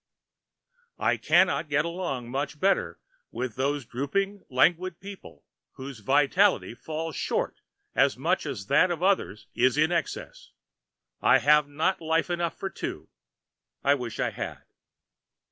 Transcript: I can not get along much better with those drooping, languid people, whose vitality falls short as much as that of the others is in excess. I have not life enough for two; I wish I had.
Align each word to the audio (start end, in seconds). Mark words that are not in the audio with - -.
I 0.97 1.15
can 1.17 1.45
not 1.45 1.69
get 1.69 1.85
along 1.85 2.27
much 2.31 2.59
better 2.59 2.99
with 3.29 3.55
those 3.55 3.85
drooping, 3.85 4.41
languid 4.49 4.99
people, 4.99 5.45
whose 5.73 5.99
vitality 5.99 6.73
falls 6.73 7.15
short 7.15 7.61
as 7.93 8.17
much 8.17 8.47
as 8.47 8.65
that 8.65 8.89
of 8.89 9.01
the 9.01 9.05
others 9.05 9.45
is 9.53 9.77
in 9.77 9.91
excess. 9.91 10.53
I 11.21 11.37
have 11.37 11.67
not 11.67 12.01
life 12.01 12.31
enough 12.31 12.57
for 12.57 12.71
two; 12.71 13.09
I 13.83 13.93
wish 13.93 14.19
I 14.19 14.31
had. 14.31 14.63